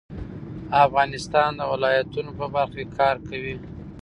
[0.85, 3.55] افغانستان د ولایتونو په برخه کې کار کوي.